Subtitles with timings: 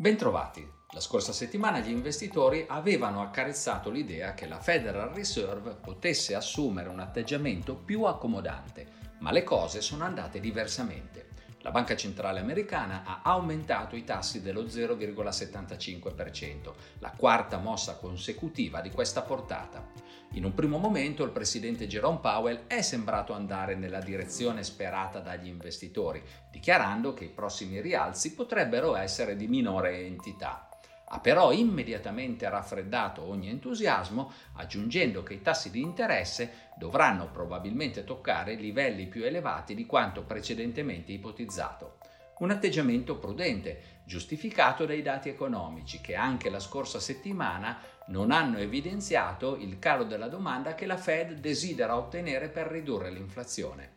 [0.00, 0.64] Bentrovati.
[0.92, 7.00] La scorsa settimana gli investitori avevano accarezzato l'idea che la Federal Reserve potesse assumere un
[7.00, 11.27] atteggiamento più accomodante, ma le cose sono andate diversamente
[11.68, 18.90] la Banca Centrale Americana ha aumentato i tassi dello 0,75%, la quarta mossa consecutiva di
[18.90, 19.86] questa portata.
[20.32, 25.48] In un primo momento il presidente Jerome Powell è sembrato andare nella direzione sperata dagli
[25.48, 30.67] investitori, dichiarando che i prossimi rialzi potrebbero essere di minore entità.
[31.10, 38.54] Ha però immediatamente raffreddato ogni entusiasmo, aggiungendo che i tassi di interesse dovranno probabilmente toccare
[38.54, 41.96] livelli più elevati di quanto precedentemente ipotizzato.
[42.40, 47.78] Un atteggiamento prudente, giustificato dai dati economici che anche la scorsa settimana
[48.08, 53.96] non hanno evidenziato il calo della domanda che la Fed desidera ottenere per ridurre l'inflazione.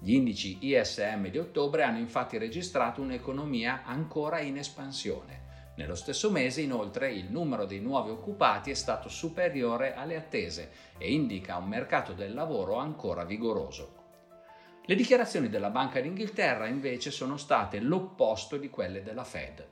[0.00, 5.53] Gli indici ISM di ottobre hanno infatti registrato un'economia ancora in espansione.
[5.76, 11.12] Nello stesso mese, inoltre, il numero dei nuovi occupati è stato superiore alle attese e
[11.12, 14.02] indica un mercato del lavoro ancora vigoroso.
[14.86, 19.66] Le dichiarazioni della Banca d'Inghilterra invece sono state l'opposto di quelle della Fed.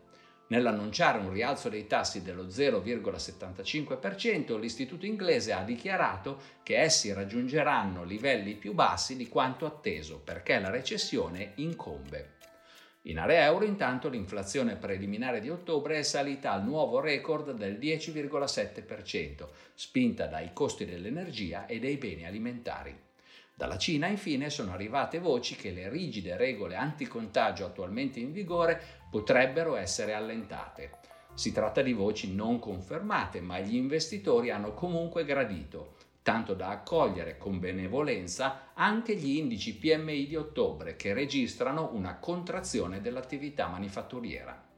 [0.49, 8.57] Nell'annunciare un rialzo dei tassi dello 0,75%, l'istituto inglese ha dichiarato che essi raggiungeranno livelli
[8.57, 12.41] più bassi di quanto atteso perché la recessione incombe.
[13.07, 19.49] In area euro intanto l'inflazione preliminare di ottobre è salita al nuovo record del 10,7%,
[19.75, 22.97] spinta dai costi dell'energia e dei beni alimentari.
[23.55, 29.75] Dalla Cina infine sono arrivate voci che le rigide regole anticontagio attualmente in vigore potrebbero
[29.75, 30.91] essere allentate.
[31.35, 37.37] Si tratta di voci non confermate, ma gli investitori hanno comunque gradito tanto da accogliere
[37.37, 44.71] con benevolenza anche gli indici PMI di ottobre che registrano una contrazione dell'attività manifatturiera.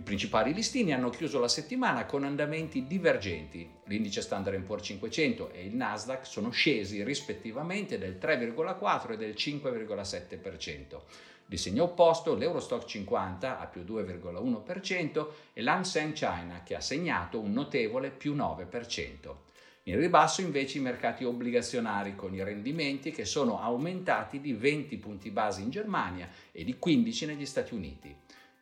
[0.00, 3.68] I principali listini hanno chiuso la settimana con andamenti divergenti.
[3.84, 11.00] L'indice Standard Poor's 500 e il Nasdaq sono scesi rispettivamente del 3,4 e del 5,7%.
[11.44, 17.52] Di segno opposto l'Eurostock 50 a più 2,1% e l'Hang China che ha segnato un
[17.52, 19.48] notevole più 9%.
[19.84, 25.30] In ribasso invece i mercati obbligazionari con i rendimenti che sono aumentati di 20 punti
[25.30, 28.14] base in Germania e di 15 negli Stati Uniti.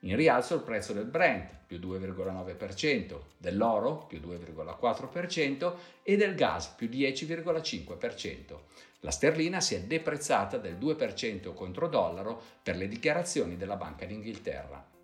[0.02, 5.74] In rialzo il prezzo del Brent più 2,9%, dell'oro più 2,4%
[6.04, 8.58] e del gas più 10,5%.
[9.00, 14.97] La sterlina si è deprezzata del 2% contro dollaro per le dichiarazioni della Banca d'Inghilterra.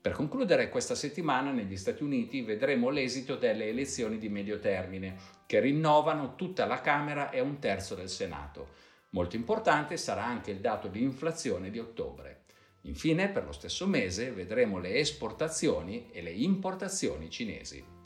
[0.00, 5.60] Per concludere, questa settimana negli Stati Uniti vedremo l'esito delle elezioni di medio termine, che
[5.60, 8.68] rinnovano tutta la Camera e un terzo del Senato.
[9.10, 12.44] Molto importante sarà anche il dato di inflazione di ottobre.
[12.82, 17.99] Infine, per lo stesso mese, vedremo le esportazioni e le importazioni cinesi.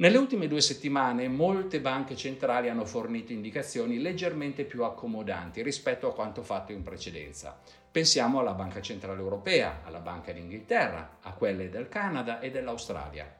[0.00, 6.14] Nelle ultime due settimane molte banche centrali hanno fornito indicazioni leggermente più accomodanti rispetto a
[6.14, 7.60] quanto fatto in precedenza.
[7.90, 13.30] Pensiamo alla Banca Centrale Europea, alla Banca d'Inghilterra, a quelle del Canada e dell'Australia.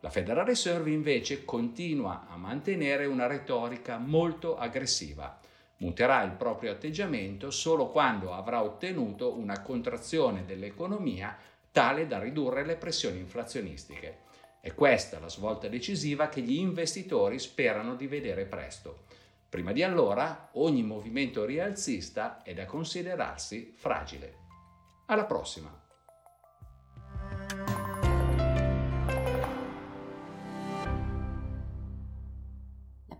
[0.00, 5.38] La Federal Reserve invece continua a mantenere una retorica molto aggressiva.
[5.76, 11.38] Muterà il proprio atteggiamento solo quando avrà ottenuto una contrazione dell'economia
[11.70, 14.24] tale da ridurre le pressioni inflazionistiche.
[14.66, 19.04] È questa la svolta decisiva che gli investitori sperano di vedere presto.
[19.48, 24.34] Prima di allora ogni movimento rialzista è da considerarsi fragile.
[25.06, 25.85] Alla prossima!